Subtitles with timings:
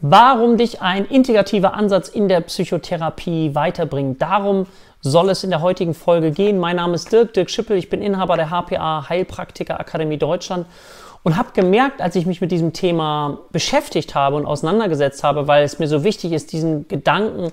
[0.00, 4.20] warum dich ein integrativer Ansatz in der Psychotherapie weiterbringt.
[4.20, 4.66] Darum
[5.00, 6.58] soll es in der heutigen Folge gehen.
[6.58, 10.66] Mein Name ist Dirk, Dirk Schippel, ich bin Inhaber der HPA Heilpraktiker Akademie Deutschland
[11.22, 15.64] und habe gemerkt, als ich mich mit diesem Thema beschäftigt habe und auseinandergesetzt habe, weil
[15.64, 17.50] es mir so wichtig ist, diesen Gedanken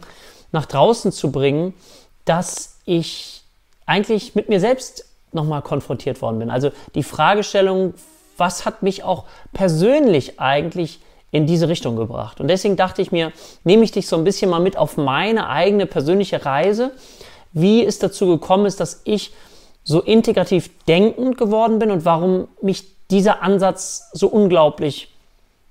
[0.52, 1.74] nach draußen zu bringen,
[2.26, 3.44] dass ich
[3.86, 6.50] eigentlich mit mir selbst nochmal konfrontiert worden bin.
[6.50, 7.94] Also die Fragestellung,
[8.38, 11.00] was hat mich auch persönlich eigentlich
[11.32, 12.40] in diese Richtung gebracht?
[12.40, 13.32] Und deswegen dachte ich mir,
[13.64, 16.92] nehme ich dich so ein bisschen mal mit auf meine eigene persönliche Reise,
[17.54, 19.32] wie es dazu gekommen ist, dass ich
[19.84, 25.10] so integrativ denkend geworden bin und warum mich dieser Ansatz so unglaublich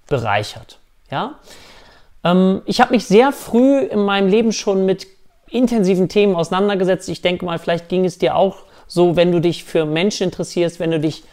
[0.09, 0.78] bereichert.
[1.10, 1.38] Ja?
[2.24, 5.06] Ähm, ich habe mich sehr früh in meinem Leben schon mit
[5.48, 7.09] intensiven Themen auseinandergesetzt.
[7.09, 10.80] Ich denke mal, vielleicht ging es dir auch so, wenn du dich für Menschen interessierst,
[10.80, 11.24] wenn du dich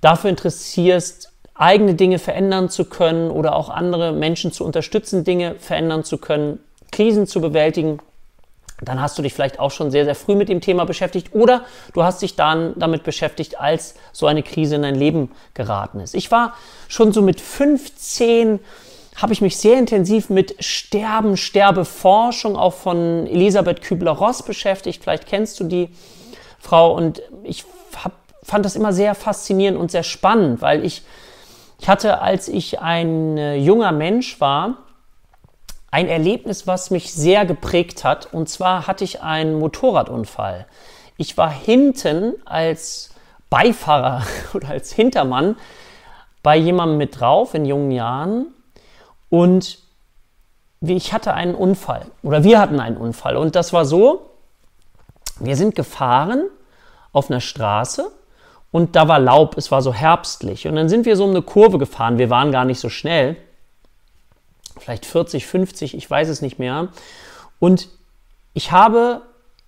[0.00, 1.29] dafür interessierst,
[1.60, 6.58] eigene Dinge verändern zu können oder auch andere Menschen zu unterstützen, Dinge verändern zu können,
[6.90, 8.00] Krisen zu bewältigen,
[8.82, 11.64] dann hast du dich vielleicht auch schon sehr, sehr früh mit dem Thema beschäftigt oder
[11.92, 16.14] du hast dich dann damit beschäftigt, als so eine Krise in dein Leben geraten ist.
[16.14, 16.54] Ich war
[16.88, 18.58] schon so mit 15,
[19.16, 25.02] habe ich mich sehr intensiv mit Sterben, Sterbeforschung auch von Elisabeth Kübler-Ross beschäftigt.
[25.02, 25.90] Vielleicht kennst du die
[26.58, 27.66] Frau und ich
[28.02, 31.02] hab, fand das immer sehr faszinierend und sehr spannend, weil ich,
[31.80, 34.76] ich hatte, als ich ein äh, junger Mensch war,
[35.90, 38.34] ein Erlebnis, was mich sehr geprägt hat.
[38.34, 40.66] Und zwar hatte ich einen Motorradunfall.
[41.16, 43.14] Ich war hinten als
[43.48, 45.56] Beifahrer oder als Hintermann
[46.42, 48.48] bei jemandem mit drauf in jungen Jahren
[49.30, 49.78] und
[50.82, 54.30] ich hatte einen Unfall oder wir hatten einen Unfall und das war so,
[55.38, 56.44] wir sind gefahren
[57.12, 58.10] auf einer Straße
[58.70, 61.42] und da war Laub, es war so herbstlich und dann sind wir so um eine
[61.42, 63.36] Kurve gefahren, wir waren gar nicht so schnell
[64.80, 66.88] vielleicht 40, 50, ich weiß es nicht mehr.
[67.58, 67.88] Und
[68.54, 69.22] ich habe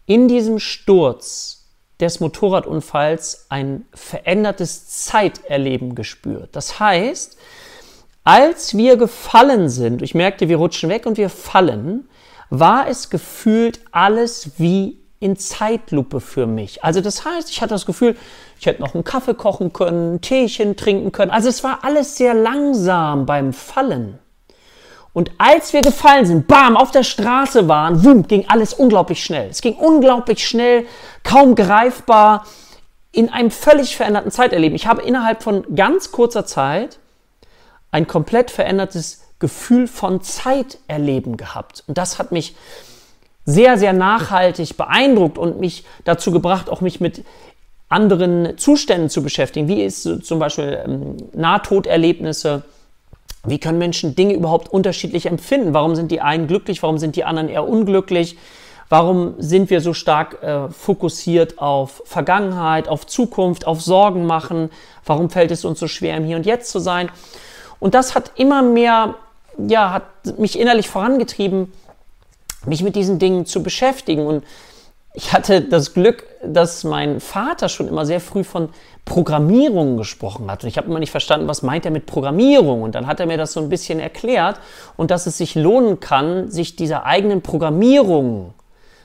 [0.07, 1.67] in diesem Sturz
[2.01, 6.51] des Motorradunfalls ein verändertes Zeiterleben gespürt.
[6.53, 7.37] Das heißt,
[8.25, 12.09] als wir gefallen sind, ich merkte, wir rutschen weg und wir fallen,
[12.51, 16.83] war es gefühlt alles wie in Zeitlupe für mich.
[16.83, 18.17] Also das heißt, ich hatte das Gefühl,
[18.59, 21.31] ich hätte noch einen Kaffee kochen können, ein Teechen trinken können.
[21.31, 24.19] Also es war alles sehr langsam beim Fallen.
[25.13, 29.49] Und als wir gefallen sind, bam, auf der Straße waren, wum, ging alles unglaublich schnell.
[29.51, 30.87] Es ging unglaublich schnell,
[31.23, 32.47] kaum greifbar,
[33.13, 34.75] in einem völlig veränderten Zeiterleben.
[34.75, 36.99] Ich habe innerhalb von ganz kurzer Zeit
[37.91, 41.85] ein komplett verändertes Gefühl von Zeiterleben gehabt.
[41.87, 42.57] Und das hat mich
[43.45, 47.25] sehr, sehr nachhaltig beeindruckt und mich dazu gebracht, auch mich mit
[47.89, 52.63] anderen Zuständen zu beschäftigen, wie ist zum Beispiel ähm, Nahtoderlebnisse,
[53.45, 55.75] wie können Menschen Dinge überhaupt unterschiedlich empfinden?
[55.75, 56.83] Warum sind die einen glücklich?
[56.83, 58.39] Warum sind die anderen eher unglücklich?
[58.89, 64.71] Warum sind wir so stark äh, fokussiert auf Vergangenheit, auf Zukunft, auf Sorgen machen?
[65.05, 67.11] Warum fällt es uns so schwer, im Hier und Jetzt zu sein?
[67.81, 69.17] Und das hat immer mehr,
[69.59, 71.73] ja, hat mich innerlich vorangetrieben,
[72.67, 74.27] mich mit diesen Dingen zu beschäftigen.
[74.27, 74.45] Und
[75.15, 78.71] ich hatte das Glück, dass mein Vater schon immer sehr früh von
[79.05, 80.63] Programmierung gesprochen hat.
[80.63, 82.83] Und ich habe immer nicht verstanden, was meint er mit Programmierung.
[82.83, 84.59] Und dann hat er mir das so ein bisschen erklärt
[84.97, 88.55] und dass es sich lohnen kann, sich dieser eigenen Programmierung,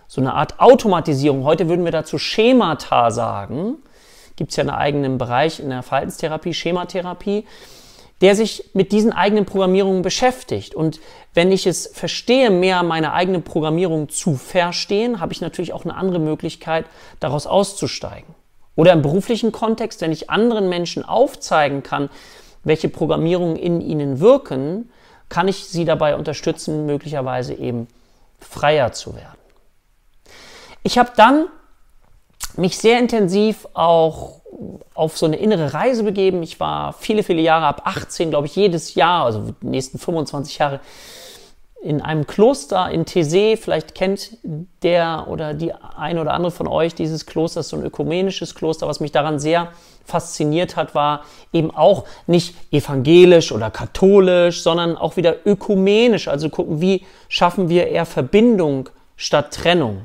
[0.07, 3.75] so eine Art Automatisierung, heute würden wir dazu Schemata sagen,
[4.37, 7.45] gibt es ja einen eigenen Bereich in der Verhaltenstherapie, Schematherapie,
[8.21, 10.73] der sich mit diesen eigenen Programmierungen beschäftigt.
[10.73, 10.99] Und
[11.33, 15.95] wenn ich es verstehe, mehr meine eigene Programmierung zu verstehen, habe ich natürlich auch eine
[15.95, 16.85] andere Möglichkeit,
[17.19, 18.33] daraus auszusteigen.
[18.75, 22.09] Oder im beruflichen Kontext, wenn ich anderen Menschen aufzeigen kann,
[22.63, 24.91] welche Programmierungen in ihnen wirken,
[25.29, 27.87] kann ich sie dabei unterstützen, möglicherweise eben
[28.39, 29.37] freier zu werden.
[30.83, 31.47] Ich habe dann
[32.55, 34.36] mich sehr intensiv auch
[34.93, 36.41] auf so eine innere Reise begeben.
[36.43, 40.57] Ich war viele, viele Jahre, ab 18, glaube ich, jedes Jahr, also die nächsten 25
[40.57, 40.79] Jahre,
[41.81, 43.55] in einem Kloster in Thésée.
[43.55, 44.37] Vielleicht kennt
[44.81, 48.87] der oder die ein oder andere von euch dieses Kloster, so ein ökumenisches Kloster.
[48.87, 49.69] Was mich daran sehr
[50.03, 51.23] fasziniert hat, war
[51.53, 56.27] eben auch nicht evangelisch oder katholisch, sondern auch wieder ökumenisch.
[56.27, 60.01] Also gucken, wie schaffen wir eher Verbindung statt Trennung.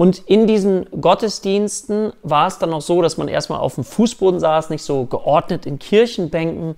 [0.00, 4.40] Und in diesen Gottesdiensten war es dann noch so, dass man erstmal auf dem Fußboden
[4.40, 6.74] saß, nicht so geordnet in Kirchenbänken.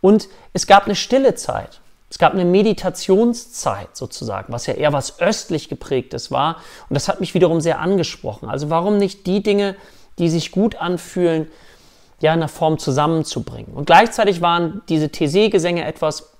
[0.00, 1.82] Und es gab eine stille Zeit.
[2.08, 6.62] Es gab eine Meditationszeit sozusagen, was ja eher was östlich geprägtes war.
[6.88, 8.48] Und das hat mich wiederum sehr angesprochen.
[8.48, 9.76] Also warum nicht die Dinge,
[10.18, 11.48] die sich gut anfühlen,
[12.20, 13.74] ja in der Form zusammenzubringen.
[13.74, 16.31] Und gleichzeitig waren diese Thésée-Gesänge etwas,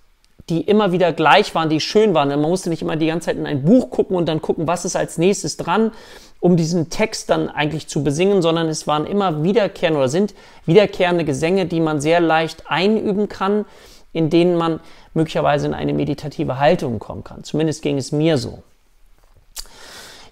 [0.48, 2.28] die immer wieder gleich waren, die schön waren.
[2.28, 4.84] Man musste nicht immer die ganze Zeit in ein Buch gucken und dann gucken, was
[4.84, 5.92] ist als nächstes dran,
[6.40, 10.34] um diesen Text dann eigentlich zu besingen, sondern es waren immer wiederkehrende oder sind
[10.66, 13.64] wiederkehrende Gesänge, die man sehr leicht einüben kann,
[14.12, 14.80] in denen man
[15.14, 17.44] möglicherweise in eine meditative Haltung kommen kann.
[17.44, 18.62] Zumindest ging es mir so.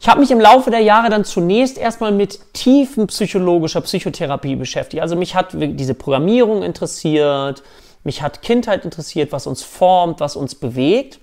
[0.01, 5.03] Ich habe mich im Laufe der Jahre dann zunächst erstmal mit tiefen psychologischer Psychotherapie beschäftigt.
[5.03, 7.63] Also mich hat diese Programmierung interessiert,
[8.05, 11.21] mich hat Kindheit interessiert, was uns formt, was uns bewegt.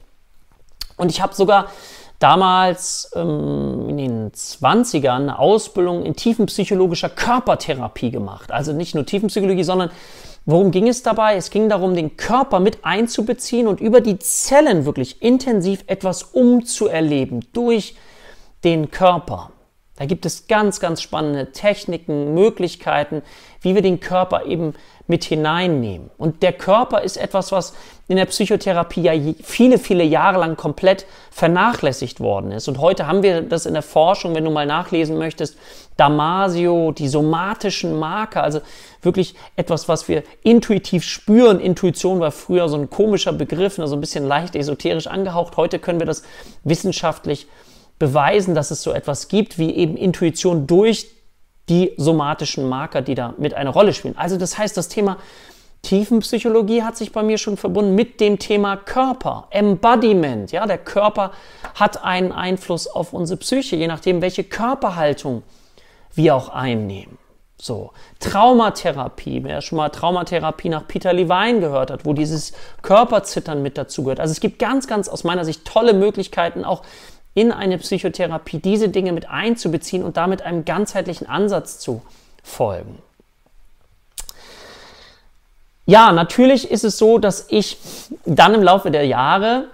[0.98, 1.68] Und ich habe sogar
[2.20, 8.52] damals ähm, in den 20ern eine Ausbildung in tiefenpsychologischer Körpertherapie gemacht.
[8.52, 9.92] Also nicht nur Tiefenpsychologie, sondern
[10.46, 11.36] worum ging es dabei?
[11.36, 17.46] Es ging darum, den Körper mit einzubeziehen und über die Zellen wirklich intensiv etwas umzuerleben
[17.54, 17.96] durch
[18.64, 19.52] den Körper.
[19.98, 23.24] Da gibt es ganz, ganz spannende Techniken, Möglichkeiten,
[23.62, 24.74] wie wir den Körper eben
[25.08, 26.12] mit hineinnehmen.
[26.18, 27.74] Und der Körper ist etwas, was
[28.08, 32.68] in der Psychotherapie ja viele, viele Jahre lang komplett vernachlässigt worden ist.
[32.68, 35.58] Und heute haben wir das in der Forschung, wenn du mal nachlesen möchtest,
[35.98, 38.62] Damasio, die somatischen Marker, also
[39.02, 41.60] wirklich etwas, was wir intuitiv spüren.
[41.60, 45.58] Intuition war früher so ein komischer Begriff, also ein bisschen leicht esoterisch angehaucht.
[45.58, 46.22] Heute können wir das
[46.64, 47.48] wissenschaftlich
[48.00, 51.08] beweisen, dass es so etwas gibt wie eben Intuition durch
[51.70, 54.18] die somatischen Marker, die da mit einer Rolle spielen.
[54.18, 55.18] Also das heißt, das Thema
[55.82, 60.52] Tiefenpsychologie hat sich bei mir schon verbunden mit dem Thema Körper, Embodiment.
[60.52, 61.32] Ja, der Körper
[61.76, 65.44] hat einen Einfluss auf unsere Psyche, je nachdem, welche Körperhaltung
[66.14, 67.18] wir auch einnehmen.
[67.60, 72.54] So, Traumatherapie, wer schon mal Traumatherapie nach Peter Levine gehört hat, wo dieses
[72.84, 74.20] Körperzittern mit dazu gehört.
[74.20, 76.84] Also es gibt ganz, ganz aus meiner Sicht tolle Möglichkeiten, auch
[77.38, 82.02] in eine Psychotherapie diese Dinge mit einzubeziehen und damit einem ganzheitlichen Ansatz zu
[82.42, 82.98] folgen.
[85.86, 87.78] Ja, natürlich ist es so, dass ich
[88.26, 89.66] dann im Laufe der Jahre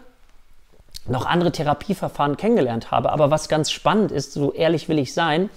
[1.08, 3.14] noch andere Therapieverfahren kennengelernt habe.
[3.14, 5.50] Aber was ganz spannend ist, so ehrlich will ich sein,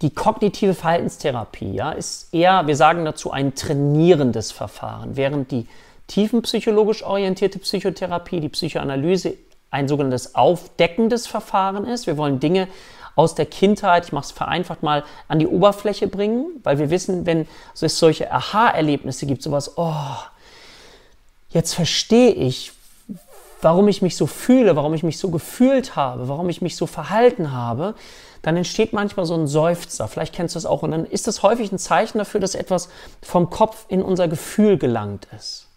[0.00, 5.66] die kognitive Verhaltenstherapie ja, ist eher, wir sagen dazu, ein trainierendes Verfahren, während die
[6.06, 9.34] tiefenpsychologisch orientierte Psychotherapie, die Psychoanalyse
[9.72, 12.06] ein sogenanntes aufdeckendes Verfahren ist.
[12.06, 12.68] Wir wollen Dinge
[13.16, 17.26] aus der Kindheit, ich mache es vereinfacht mal, an die Oberfläche bringen, weil wir wissen,
[17.26, 17.48] wenn
[17.80, 20.16] es solche Aha-Erlebnisse gibt, sowas, oh,
[21.50, 22.72] jetzt verstehe ich,
[23.60, 26.86] warum ich mich so fühle, warum ich mich so gefühlt habe, warum ich mich so
[26.86, 27.94] verhalten habe,
[28.42, 30.08] dann entsteht manchmal so ein Seufzer.
[30.08, 30.82] Vielleicht kennst du das auch.
[30.82, 32.88] Und dann ist das häufig ein Zeichen dafür, dass etwas
[33.22, 35.68] vom Kopf in unser Gefühl gelangt ist.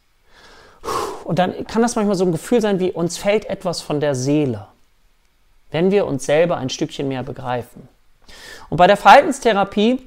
[1.23, 4.15] Und dann kann das manchmal so ein Gefühl sein, wie uns fällt etwas von der
[4.15, 4.67] Seele,
[5.71, 7.87] wenn wir uns selber ein Stückchen mehr begreifen.
[8.69, 9.99] Und bei der Verhaltenstherapie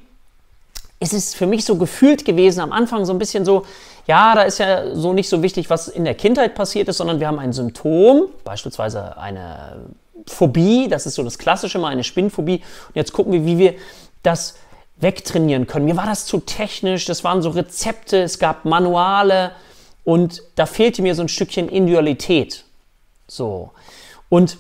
[1.01, 3.65] ist es für mich so gefühlt gewesen, am Anfang so ein bisschen so,
[4.07, 7.21] ja, da ist ja so nicht so wichtig, was in der Kindheit passiert ist, sondern
[7.21, 9.77] wir haben ein Symptom, beispielsweise eine
[10.27, 12.63] Phobie, das ist so das Klassische mal, eine Spinnphobie.
[12.89, 13.75] Und jetzt gucken wir, wie wir
[14.23, 14.57] das
[14.97, 15.85] wegtrainieren können.
[15.85, 19.53] Mir war das zu technisch, das waren so Rezepte, es gab Manuale,
[20.09, 22.65] und da fehlte mir so ein Stückchen Individualität.
[23.27, 23.73] So.
[24.31, 24.57] Und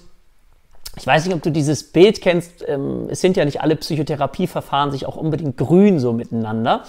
[0.94, 2.68] ich weiß nicht, ob du dieses Bild kennst.
[2.68, 6.84] Ähm, es sind ja nicht alle Psychotherapieverfahren sich auch unbedingt grün so miteinander.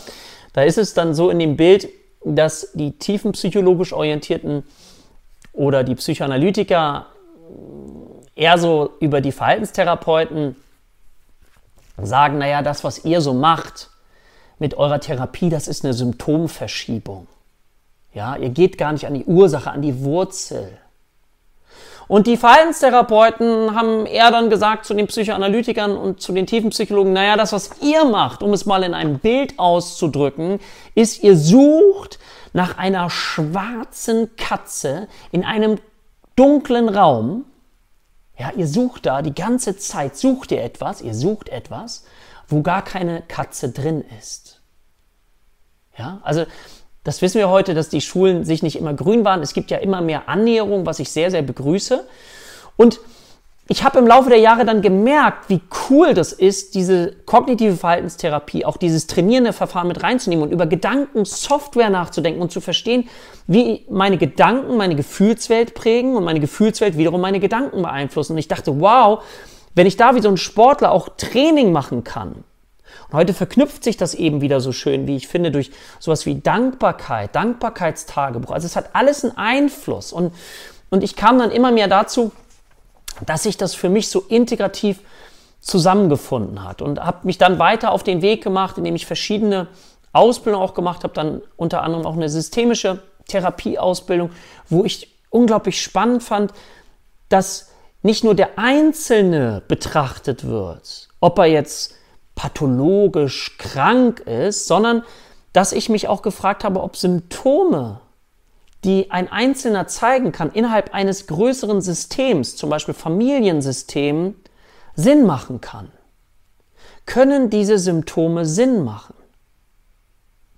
[0.52, 1.88] Da ist es dann so in dem Bild,
[2.26, 4.64] dass die tiefenpsychologisch orientierten
[5.54, 7.06] oder die Psychoanalytiker
[8.36, 10.58] eher so über die Verhaltenstherapeuten
[11.96, 13.90] sagen, naja, das, was ihr so macht
[14.58, 17.26] mit eurer Therapie, das ist eine Symptomverschiebung.
[18.14, 20.78] Ja, ihr geht gar nicht an die Ursache, an die Wurzel.
[22.08, 27.38] Und die Verhaltenstherapeuten haben eher dann gesagt zu den Psychoanalytikern und zu den Tiefenpsychologen, naja,
[27.38, 30.60] das, was ihr macht, um es mal in einem Bild auszudrücken,
[30.96, 32.18] ist, ihr sucht
[32.52, 35.78] nach einer schwarzen Katze in einem
[36.36, 37.46] dunklen Raum.
[38.40, 42.06] Ja, ihr sucht da die ganze Zeit, sucht ihr etwas, ihr sucht etwas,
[42.48, 44.62] wo gar keine Katze drin ist.
[45.96, 46.46] Ja, also
[47.10, 49.42] das wissen wir heute, dass die Schulen sich nicht immer grün waren.
[49.42, 52.06] Es gibt ja immer mehr Annäherung, was ich sehr, sehr begrüße.
[52.78, 53.00] Und
[53.68, 58.64] ich habe im Laufe der Jahre dann gemerkt, wie cool das ist, diese kognitive Verhaltenstherapie,
[58.64, 63.10] auch dieses trainierende Verfahren mit reinzunehmen und über Gedankensoftware nachzudenken und zu verstehen,
[63.48, 68.34] wie meine Gedanken meine Gefühlswelt prägen und meine Gefühlswelt wiederum meine Gedanken beeinflussen.
[68.34, 69.24] Und ich dachte, wow,
[69.74, 72.44] wenn ich da wie so ein Sportler auch Training machen kann,
[73.12, 76.40] und heute verknüpft sich das eben wieder so schön, wie ich finde, durch sowas wie
[76.40, 78.52] Dankbarkeit, Dankbarkeitstagebuch.
[78.52, 80.14] Also es hat alles einen Einfluss.
[80.14, 80.34] Und,
[80.90, 82.32] und ich kam dann immer mehr dazu,
[83.26, 85.00] dass sich das für mich so integrativ
[85.60, 89.68] zusammengefunden hat und habe mich dann weiter auf den Weg gemacht, indem ich verschiedene
[90.14, 94.32] Ausbildungen auch gemacht habe, dann unter anderem auch eine systemische Therapieausbildung,
[94.70, 96.54] wo ich unglaublich spannend fand,
[97.28, 101.96] dass nicht nur der Einzelne betrachtet wird, ob er jetzt
[102.40, 105.04] pathologisch krank ist, sondern
[105.52, 108.00] dass ich mich auch gefragt habe, ob Symptome,
[108.86, 114.36] die ein Einzelner zeigen kann innerhalb eines größeren Systems, zum Beispiel Familiensystem,
[114.96, 115.92] Sinn machen kann.
[117.06, 119.16] Können diese Symptome Sinn machen,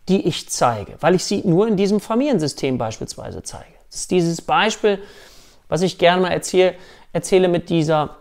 [0.07, 3.73] die ich zeige, weil ich sie nur in diesem Familiensystem beispielsweise zeige?
[3.89, 4.99] Das ist dieses Beispiel,
[5.67, 6.75] was ich gerne mal erzähle,
[7.11, 8.20] erzähle mit dieser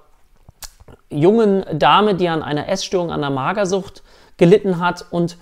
[1.10, 4.02] jungen Dame, die an einer Essstörung, an einer Magersucht
[4.36, 5.04] gelitten hat.
[5.10, 5.36] Und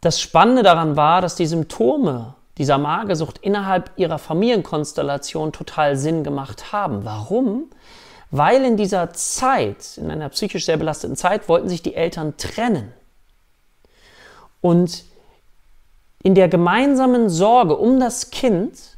[0.00, 6.72] das Spannende daran war, dass die Symptome dieser Magersucht innerhalb ihrer Familienkonstellation total Sinn gemacht
[6.72, 7.04] haben.
[7.04, 7.70] Warum?
[8.30, 12.92] Weil in dieser Zeit, in einer psychisch sehr belasteten Zeit, wollten sich die Eltern trennen.
[14.60, 15.04] Und
[16.22, 18.96] in der gemeinsamen Sorge um das Kind,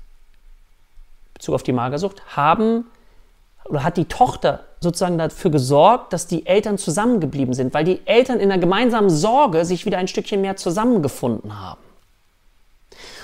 [1.34, 2.86] Bezug auf die Magersucht, haben
[3.64, 8.38] oder hat die Tochter sozusagen dafür gesorgt, dass die Eltern zusammengeblieben sind, weil die Eltern
[8.38, 11.80] in der gemeinsamen Sorge sich wieder ein Stückchen mehr zusammengefunden haben.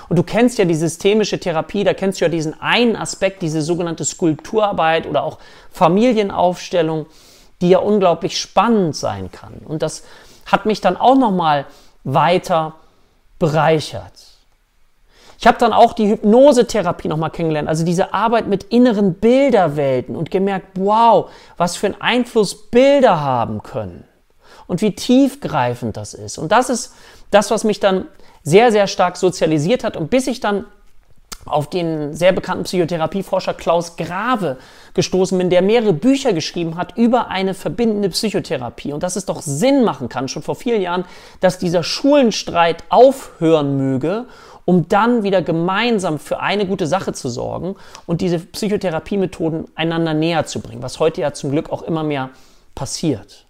[0.09, 3.63] Und du kennst ja die systemische Therapie, da kennst du ja diesen einen Aspekt, diese
[3.63, 5.39] sogenannte Skulpturarbeit oder auch
[5.71, 7.07] Familienaufstellung,
[7.61, 9.55] die ja unglaublich spannend sein kann.
[9.65, 10.03] Und das
[10.45, 11.67] hat mich dann auch nochmal
[12.03, 12.75] weiter
[13.39, 14.32] bereichert.
[15.43, 20.31] Ich habe dann auch die Hypnosetherapie nochmal kennengelernt, also diese Arbeit mit inneren Bilderwelten und
[20.31, 24.05] gemerkt, wow, was für einen Einfluss Bilder haben können
[24.69, 26.39] und wie tiefgreifend das ist.
[26.39, 26.95] Und das ist
[27.33, 28.07] das, was mich dann
[28.45, 30.65] sehr, sehr stark sozialisiert hat und bis ich dann
[31.45, 34.59] auf den sehr bekannten Psychotherapieforscher Klaus Grave
[34.95, 39.43] gestoßen bin, der mehrere Bücher geschrieben hat über eine verbindende Psychotherapie und dass es doch
[39.43, 41.05] Sinn machen kann, schon vor vielen Jahren,
[41.41, 44.27] dass dieser Schulenstreit aufhören möge
[44.65, 47.77] um dann wieder gemeinsam für eine gute Sache zu sorgen
[48.07, 52.31] und diese Psychotherapiemethoden einander näher zu bringen, was heute ja zum Glück auch immer mehr
[52.75, 53.47] passiert.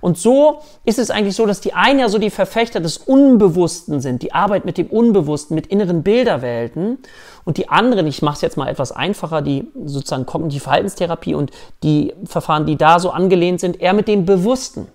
[0.00, 4.00] Und so ist es eigentlich so, dass die einen ja so die Verfechter des Unbewussten
[4.00, 6.98] sind, die Arbeit mit dem Unbewussten, mit inneren Bilderwelten.
[7.44, 11.50] Und die anderen, ich mache es jetzt mal etwas einfacher, die sozusagen kognitive Verhaltenstherapie und
[11.82, 14.88] die Verfahren, die da so angelehnt sind, eher mit dem Bewussten.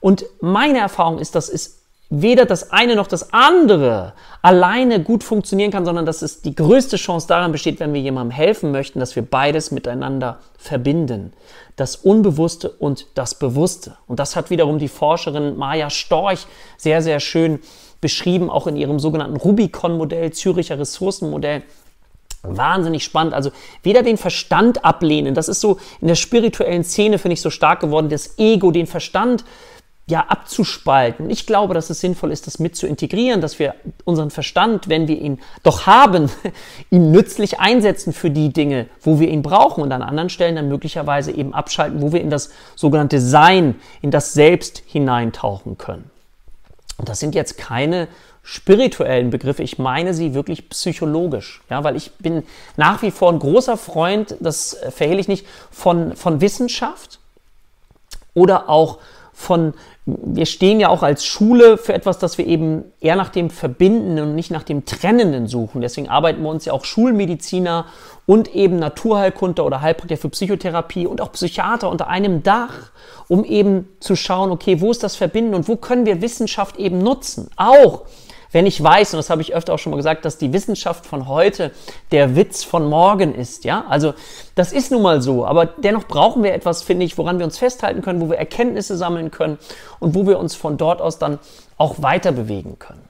[0.00, 1.81] Und meine Erfahrung ist, das ist
[2.14, 6.96] weder das eine noch das andere alleine gut funktionieren kann, sondern dass es die größte
[6.96, 11.32] Chance daran besteht, wenn wir jemandem helfen möchten, dass wir beides miteinander verbinden.
[11.76, 13.96] Das Unbewusste und das Bewusste.
[14.06, 17.60] Und das hat wiederum die Forscherin Maja Storch sehr, sehr schön
[18.02, 21.62] beschrieben, auch in ihrem sogenannten Rubicon-Modell, Züricher Ressourcenmodell.
[22.42, 23.32] Wahnsinnig spannend.
[23.32, 23.52] Also
[23.82, 27.80] weder den Verstand ablehnen, das ist so in der spirituellen Szene, finde ich, so stark
[27.80, 29.44] geworden, das Ego, den Verstand
[30.06, 31.30] ja, abzuspalten.
[31.30, 35.06] Ich glaube, dass es sinnvoll ist, das mit zu integrieren, dass wir unseren Verstand, wenn
[35.06, 36.28] wir ihn doch haben,
[36.90, 40.68] ihn nützlich einsetzen für die Dinge, wo wir ihn brauchen und an anderen Stellen dann
[40.68, 46.10] möglicherweise eben abschalten, wo wir in das sogenannte Sein, in das Selbst hineintauchen können.
[46.98, 48.08] Und das sind jetzt keine
[48.42, 52.42] spirituellen Begriffe, ich meine sie wirklich psychologisch, ja, weil ich bin
[52.76, 57.20] nach wie vor ein großer Freund, das verhehle ich nicht, von, von Wissenschaft
[58.34, 58.98] oder auch
[59.32, 59.74] von
[60.04, 64.30] wir stehen ja auch als Schule für etwas, das wir eben eher nach dem Verbindenden
[64.30, 65.80] und nicht nach dem Trennenden suchen.
[65.80, 67.86] Deswegen arbeiten wir uns ja auch Schulmediziner
[68.26, 72.90] und eben Naturheilkunde oder Heilpraktiker für Psychotherapie und auch Psychiater unter einem Dach,
[73.28, 76.98] um eben zu schauen, okay, wo ist das Verbinden und wo können wir Wissenschaft eben
[76.98, 77.48] nutzen?
[77.56, 78.02] Auch
[78.52, 81.06] wenn ich weiß, und das habe ich öfter auch schon mal gesagt, dass die Wissenschaft
[81.06, 81.72] von heute
[82.10, 84.14] der Witz von morgen ist, ja, also
[84.54, 87.58] das ist nun mal so, aber dennoch brauchen wir etwas, finde ich, woran wir uns
[87.58, 89.58] festhalten können, wo wir Erkenntnisse sammeln können
[89.98, 91.38] und wo wir uns von dort aus dann
[91.78, 93.02] auch weiter bewegen können.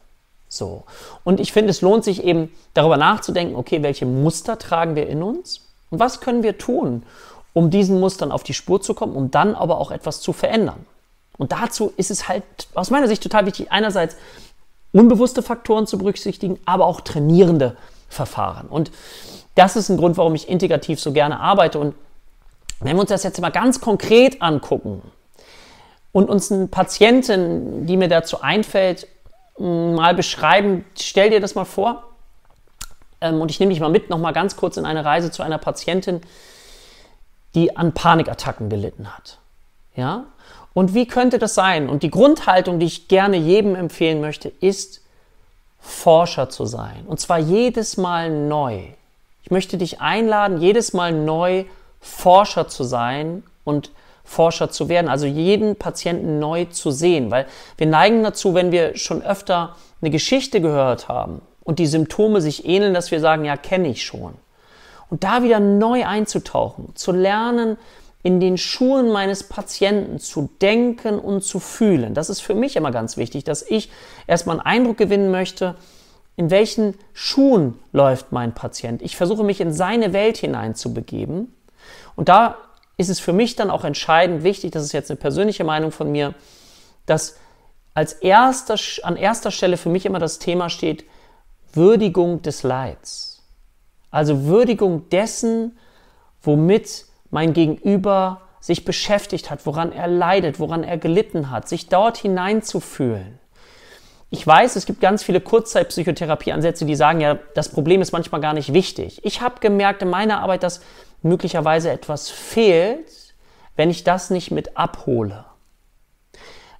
[0.48, 0.84] So.
[1.24, 5.22] Und ich finde, es lohnt sich eben darüber nachzudenken, okay, welche Muster tragen wir in
[5.22, 7.02] uns und was können wir tun,
[7.54, 10.86] um diesen Mustern auf die Spur zu kommen, um dann aber auch etwas zu verändern.
[11.38, 12.44] Und dazu ist es halt
[12.74, 14.16] aus meiner Sicht total wichtig, einerseits
[14.92, 17.76] unbewusste Faktoren zu berücksichtigen, aber auch trainierende
[18.08, 18.68] Verfahren.
[18.68, 18.90] Und
[19.54, 21.78] das ist ein Grund, warum ich integrativ so gerne arbeite.
[21.78, 21.94] Und
[22.80, 25.02] wenn wir uns das jetzt mal ganz konkret angucken
[26.12, 29.06] und uns eine Patientin, die mir dazu einfällt,
[29.58, 32.04] mal beschreiben, stell dir das mal vor.
[33.20, 35.42] Ähm, und ich nehme dich mal mit, noch mal ganz kurz in eine Reise zu
[35.42, 36.22] einer Patientin,
[37.54, 39.38] die an Panikattacken gelitten hat.
[39.94, 40.24] Ja?
[40.74, 41.88] Und wie könnte das sein?
[41.88, 45.02] Und die Grundhaltung, die ich gerne jedem empfehlen möchte, ist,
[45.80, 47.04] Forscher zu sein.
[47.06, 48.82] Und zwar jedes Mal neu.
[49.42, 51.64] Ich möchte dich einladen, jedes Mal neu
[52.00, 53.90] Forscher zu sein und
[54.24, 58.96] Forscher zu werden, also jeden Patienten neu zu sehen, weil wir neigen dazu, wenn wir
[58.96, 63.56] schon öfter eine Geschichte gehört haben und die Symptome sich ähneln, dass wir sagen, ja,
[63.56, 64.34] kenne ich schon.
[65.10, 67.76] Und da wieder neu einzutauchen, zu lernen,
[68.22, 72.14] in den Schuhen meines Patienten zu denken und zu fühlen.
[72.14, 73.90] Das ist für mich immer ganz wichtig, dass ich
[74.26, 75.74] erstmal einen Eindruck gewinnen möchte,
[76.36, 79.02] in welchen Schuhen läuft mein Patient.
[79.02, 81.52] Ich versuche mich in seine Welt hineinzubegeben.
[82.14, 82.56] Und da
[82.96, 86.10] ist es für mich dann auch entscheidend wichtig, das ist jetzt eine persönliche Meinung von
[86.10, 86.34] mir,
[87.06, 87.36] dass
[87.94, 91.04] als erster, an erster Stelle für mich immer das Thema steht,
[91.72, 93.42] Würdigung des Leids.
[94.10, 95.78] Also Würdigung dessen,
[96.42, 102.16] womit mein Gegenüber sich beschäftigt hat, woran er leidet, woran er gelitten hat, sich dort
[102.16, 103.40] hineinzufühlen.
[104.30, 108.54] Ich weiß, es gibt ganz viele Kurzzeitpsychotherapieansätze, die sagen, ja, das Problem ist manchmal gar
[108.54, 109.20] nicht wichtig.
[109.24, 110.80] Ich habe gemerkt in meiner Arbeit, dass
[111.22, 113.34] möglicherweise etwas fehlt,
[113.76, 115.44] wenn ich das nicht mit abhole.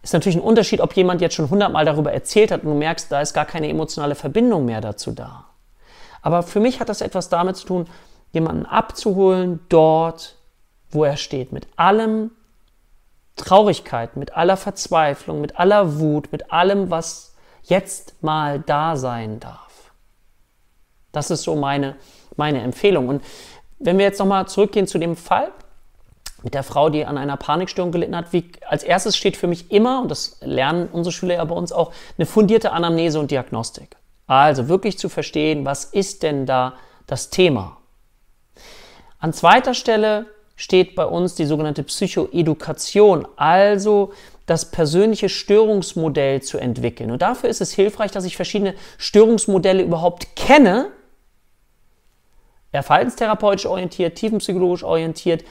[0.02, 3.10] Ist natürlich ein Unterschied, ob jemand jetzt schon hundertmal darüber erzählt hat und du merkst,
[3.10, 5.46] da ist gar keine emotionale Verbindung mehr dazu da.
[6.22, 7.86] Aber für mich hat das etwas damit zu tun,
[8.32, 10.36] jemanden abzuholen dort,
[10.92, 12.30] wo er steht, mit allem
[13.36, 19.92] Traurigkeit, mit aller Verzweiflung, mit aller Wut, mit allem, was jetzt mal da sein darf.
[21.12, 21.96] Das ist so meine,
[22.36, 23.08] meine Empfehlung.
[23.08, 23.22] Und
[23.78, 25.50] wenn wir jetzt nochmal zurückgehen zu dem Fall
[26.42, 29.70] mit der Frau, die an einer Panikstörung gelitten hat, wie, als erstes steht für mich
[29.70, 33.96] immer, und das lernen unsere Schüler ja bei uns auch, eine fundierte Anamnese und Diagnostik.
[34.26, 36.74] Also wirklich zu verstehen, was ist denn da
[37.06, 37.76] das Thema?
[39.18, 44.12] An zweiter Stelle steht bei uns die sogenannte Psychoedukation, also
[44.46, 47.10] das persönliche Störungsmodell zu entwickeln.
[47.10, 50.88] Und dafür ist es hilfreich, dass ich verschiedene Störungsmodelle überhaupt kenne,
[52.72, 55.44] eher verhaltenstherapeutisch orientiert, tiefenpsychologisch orientiert.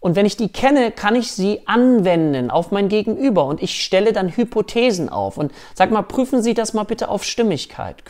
[0.00, 4.12] Und wenn ich die kenne, kann ich sie anwenden auf mein Gegenüber und ich stelle
[4.12, 5.36] dann Hypothesen auf.
[5.36, 8.02] Und sag mal, prüfen Sie das mal bitte auf Stimmigkeit.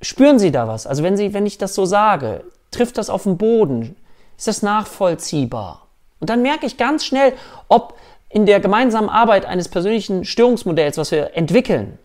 [0.00, 0.86] Spüren Sie da was?
[0.86, 3.96] Also wenn Sie, wenn ich das so sage, trifft das auf den Boden?
[4.40, 5.86] Ist das nachvollziehbar?
[6.18, 7.34] Und dann merke ich ganz schnell,
[7.68, 7.98] ob
[8.30, 11.98] in der gemeinsamen Arbeit eines persönlichen Störungsmodells, was wir entwickeln,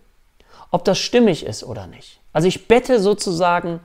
[0.70, 2.20] ob das stimmig ist oder nicht.
[2.34, 3.80] Also ich bette sozusagen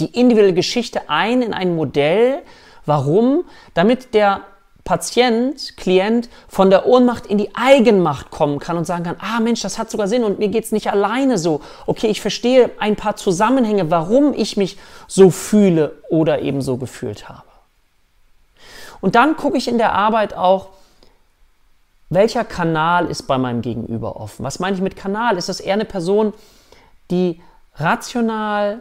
[0.00, 2.42] die individuelle Geschichte ein in ein Modell.
[2.86, 3.44] Warum?
[3.72, 4.40] Damit der
[4.88, 9.60] Patient, Klient von der Ohnmacht in die Eigenmacht kommen kann und sagen kann, ah Mensch,
[9.60, 11.60] das hat sogar Sinn und mir geht es nicht alleine so.
[11.84, 17.28] Okay, ich verstehe ein paar Zusammenhänge, warum ich mich so fühle oder eben so gefühlt
[17.28, 17.42] habe.
[19.02, 20.68] Und dann gucke ich in der Arbeit auch,
[22.08, 24.42] welcher Kanal ist bei meinem Gegenüber offen.
[24.42, 25.36] Was meine ich mit Kanal?
[25.36, 26.32] Ist das eher eine Person,
[27.10, 27.42] die
[27.74, 28.80] rational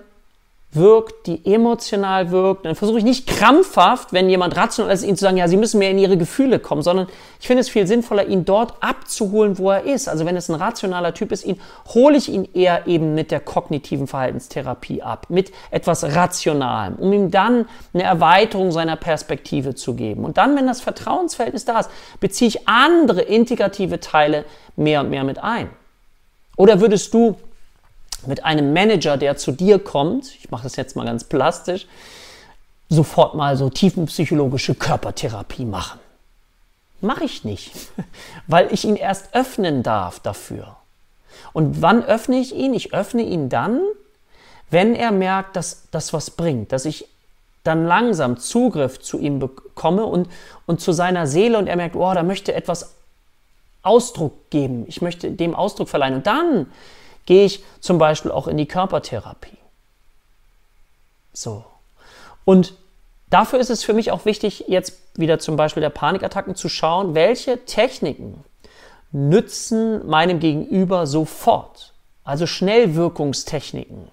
[0.72, 2.66] wirkt, die emotional wirkt.
[2.66, 5.80] Dann versuche ich nicht krampfhaft, wenn jemand rational ist, ihnen zu sagen, ja, sie müssen
[5.80, 7.08] mehr in ihre Gefühle kommen, sondern
[7.40, 10.10] ich finde es viel sinnvoller, ihn dort abzuholen, wo er ist.
[10.10, 11.60] Also wenn es ein rationaler Typ ist, ihn
[11.94, 17.32] hole ich ihn eher eben mit der kognitiven Verhaltenstherapie ab, mit etwas Rationalem, um ihm
[17.32, 20.26] dann eine Erweiterung seiner Perspektive zu geben.
[20.26, 24.44] Und dann, wenn das Vertrauensverhältnis da ist, beziehe ich andere integrative Teile
[24.76, 25.70] mehr und mehr mit ein.
[26.58, 27.38] Oder würdest du
[28.26, 31.88] mit einem Manager, der zu dir kommt, ich mache das jetzt mal ganz plastisch,
[32.90, 36.00] sofort mal so tiefenpsychologische Körpertherapie machen.
[37.02, 37.72] Mache ich nicht,
[38.48, 40.78] weil ich ihn erst öffnen darf dafür.
[41.54, 42.74] Und wann öffne ich ihn?
[42.74, 43.82] Ich öffne ihn dann,
[44.70, 47.08] wenn er merkt, dass das was bringt, dass ich
[47.64, 50.30] dann langsam Zugriff zu ihm bekomme und,
[50.66, 52.94] und zu seiner Seele und er merkt, oh, da möchte etwas
[53.84, 56.16] Ausdruck geben, ich möchte dem Ausdruck verleihen.
[56.16, 56.68] Und dann
[57.28, 59.58] gehe ich zum Beispiel auch in die Körpertherapie.
[61.34, 61.64] So.
[62.46, 62.74] Und
[63.30, 67.14] dafür ist es für mich auch wichtig, jetzt wieder zum Beispiel der Panikattacken zu schauen,
[67.14, 68.44] welche Techniken
[69.12, 71.94] nützen meinem Gegenüber sofort.
[72.24, 74.10] Also Schnellwirkungstechniken.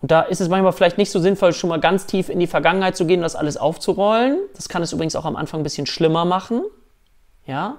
[0.00, 2.46] Und da ist es manchmal vielleicht nicht so sinnvoll, schon mal ganz tief in die
[2.46, 4.38] Vergangenheit zu gehen und das alles aufzurollen.
[4.54, 6.62] Das kann es übrigens auch am Anfang ein bisschen schlimmer machen.
[7.46, 7.76] Ja.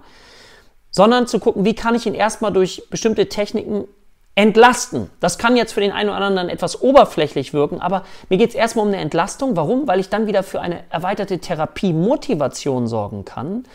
[0.91, 3.87] Sondern zu gucken, wie kann ich ihn erstmal durch bestimmte Techniken
[4.35, 5.09] Entlasten.
[5.19, 8.55] Das kann jetzt für den einen oder anderen etwas oberflächlich wirken, aber mir geht es
[8.55, 9.57] erstmal um eine Entlastung.
[9.57, 9.87] Warum?
[9.87, 13.65] Weil ich dann wieder für eine erweiterte Therapiemotivation sorgen kann,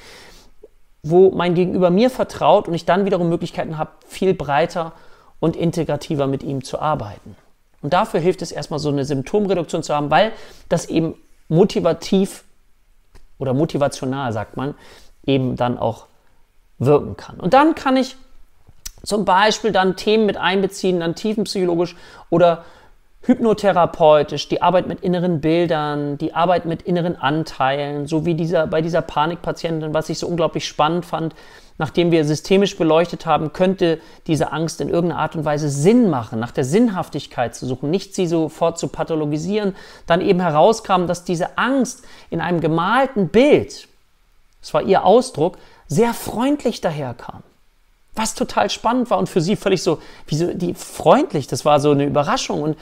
[1.03, 4.93] wo mein Gegenüber mir vertraut und ich dann wiederum Möglichkeiten habe, viel breiter
[5.41, 7.37] und integrativer mit ihm zu arbeiten.
[7.83, 10.33] Und dafür hilft es erstmal so eine Symptomreduktion zu haben, weil
[10.71, 11.15] das eben
[11.49, 12.45] motivativ
[13.39, 14.75] oder motivational, sagt man,
[15.27, 16.07] eben dann auch
[16.79, 17.39] wirken kann.
[17.39, 18.17] Und dann kann ich
[19.07, 21.95] zum Beispiel dann Themen mit einbeziehen, dann tiefenpsychologisch
[22.29, 22.65] oder
[23.23, 28.83] hypnotherapeutisch, die Arbeit mit inneren Bildern, die Arbeit mit inneren Anteilen, so wie dieser, bei
[28.83, 31.35] dieser Panikpatientin, was ich so unglaublich spannend fand,
[31.79, 36.41] nachdem wir systemisch beleuchtet haben, könnte diese Angst in irgendeiner Art und Weise Sinn machen,
[36.41, 41.59] nach der Sinnhaftigkeit zu suchen, nicht sie sofort zu pathologisieren, dann eben herauskam, dass diese
[41.59, 43.87] Angst in einem gemalten Bild,
[44.61, 47.45] das war ihr Ausdruck, sehr freundlich daherkam.
[48.17, 51.81] Was total spannend war und für sie völlig so, wie so die freundlich, das war
[51.81, 52.63] so eine Überraschung.
[52.63, 52.79] Und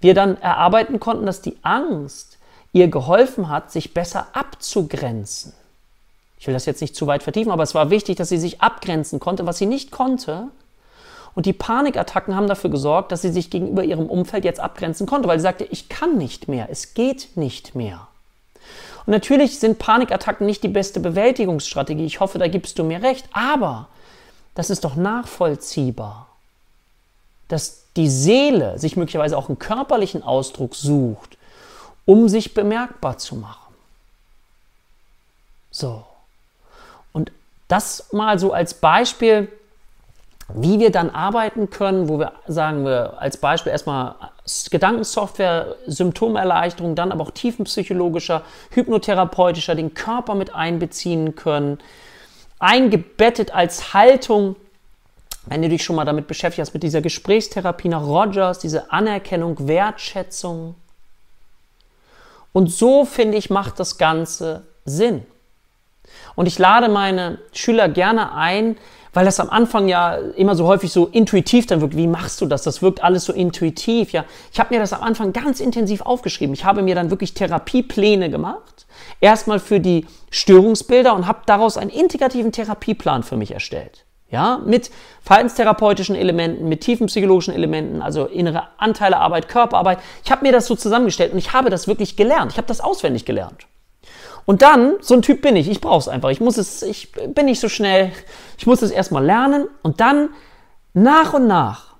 [0.00, 2.38] wir dann erarbeiten konnten, dass die Angst
[2.72, 5.54] ihr geholfen hat, sich besser abzugrenzen.
[6.38, 8.60] Ich will das jetzt nicht zu weit vertiefen, aber es war wichtig, dass sie sich
[8.60, 10.48] abgrenzen konnte, was sie nicht konnte.
[11.34, 15.28] Und die Panikattacken haben dafür gesorgt, dass sie sich gegenüber ihrem Umfeld jetzt abgrenzen konnte,
[15.28, 18.08] weil sie sagte, ich kann nicht mehr, es geht nicht mehr.
[19.06, 22.04] Und natürlich sind Panikattacken nicht die beste Bewältigungsstrategie.
[22.04, 23.28] Ich hoffe, da gibst du mir recht.
[23.32, 23.88] Aber
[24.56, 26.26] das ist doch nachvollziehbar,
[27.48, 31.36] dass die Seele sich möglicherweise auch einen körperlichen Ausdruck sucht,
[32.06, 33.74] um sich bemerkbar zu machen.
[35.70, 36.04] So.
[37.12, 37.32] Und
[37.68, 39.52] das mal so als Beispiel,
[40.48, 44.14] wie wir dann arbeiten können, wo wir sagen wir als Beispiel erstmal
[44.70, 51.78] Gedankensoftware, Symptomerleichterung, dann aber auch tiefenpsychologischer, hypnotherapeutischer, den Körper mit einbeziehen können,
[52.58, 54.56] eingebettet als Haltung,
[55.46, 59.68] wenn du dich schon mal damit beschäftigt hast, mit dieser Gesprächstherapie nach Rogers, diese Anerkennung,
[59.68, 60.74] Wertschätzung.
[62.52, 65.26] Und so, finde ich, macht das Ganze Sinn.
[66.34, 68.76] Und ich lade meine Schüler gerne ein,
[69.12, 71.96] weil das am Anfang ja immer so häufig so intuitiv dann wirkt.
[71.96, 72.62] Wie machst du das?
[72.62, 74.12] Das wirkt alles so intuitiv.
[74.12, 76.54] Ja, ich habe mir das am Anfang ganz intensiv aufgeschrieben.
[76.54, 78.86] Ich habe mir dann wirklich Therapiepläne gemacht.
[79.20, 84.04] Erstmal für die Störungsbilder und habe daraus einen integrativen Therapieplan für mich erstellt.
[84.28, 84.90] Ja, mit
[85.22, 89.98] verhaltenstherapeutischen Elementen, mit tiefen psychologischen Elementen, also innere Anteilearbeit, Körperarbeit.
[90.24, 92.50] Ich habe mir das so zusammengestellt und ich habe das wirklich gelernt.
[92.50, 93.68] Ich habe das auswendig gelernt.
[94.46, 96.30] Und dann, so ein Typ bin ich, ich brauche es einfach.
[96.30, 98.12] Ich muss es, ich bin nicht so schnell.
[98.56, 100.30] Ich muss es erstmal lernen und dann
[100.94, 101.96] nach und nach,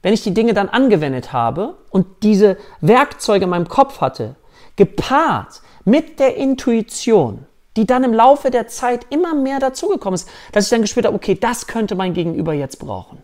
[0.00, 4.36] wenn ich die Dinge dann angewendet habe und diese Werkzeuge in meinem Kopf hatte,
[4.76, 10.64] gepaart mit der Intuition, die dann im Laufe der Zeit immer mehr dazugekommen ist, dass
[10.64, 13.22] ich dann gespürt habe, okay, das könnte mein Gegenüber jetzt brauchen.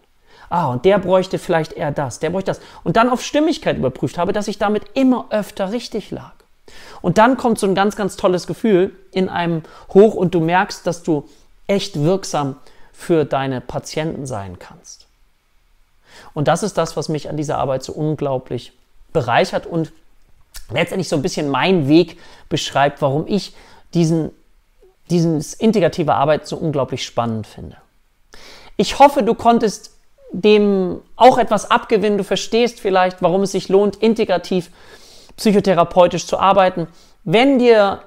[0.51, 2.61] Ah, und der bräuchte vielleicht eher das, der bräuchte das.
[2.83, 6.44] Und dann auf Stimmigkeit überprüft habe, dass ich damit immer öfter richtig lag.
[7.03, 10.87] Und dann kommt so ein ganz, ganz tolles Gefühl in einem hoch und du merkst,
[10.87, 11.29] dass du
[11.67, 12.57] echt wirksam
[12.93, 15.07] für deine Patienten sein kannst.
[16.33, 18.73] Und das ist das, was mich an dieser Arbeit so unglaublich
[19.13, 19.93] bereichert und
[20.71, 23.55] letztendlich so ein bisschen mein Weg beschreibt, warum ich
[23.95, 24.31] diesen,
[25.11, 27.77] dieses integrative Arbeit so unglaublich spannend finde.
[28.77, 29.93] Ich hoffe, du konntest
[30.33, 32.19] dem auch etwas abgewinnen.
[32.19, 34.71] Du verstehst vielleicht, warum es sich lohnt, integrativ
[35.37, 36.89] psychotherapeutisch zu arbeiten.
[37.25, 38.01] Wenn dir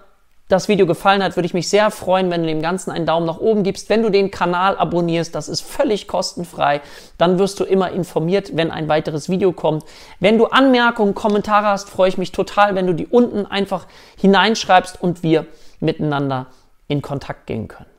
[0.48, 3.26] das Video gefallen hat, würde ich mich sehr freuen, wenn du dem Ganzen einen Daumen
[3.26, 3.90] nach oben gibst.
[3.90, 6.82] Wenn du den Kanal abonnierst, das ist völlig kostenfrei,
[7.18, 9.84] dann wirst du immer informiert, wenn ein weiteres Video kommt.
[10.20, 13.88] Wenn du Anmerkungen, Kommentare hast, freue ich mich total, wenn du die unten einfach
[14.18, 15.46] hineinschreibst und wir
[15.82, 16.48] miteinander
[16.88, 17.90] in Kontakt gehen können.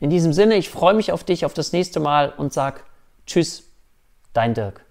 [0.00, 2.84] In diesem Sinne, ich freue mich auf dich, auf das nächste Mal und sag
[3.26, 3.64] Tschüss,
[4.32, 4.89] dein Dirk.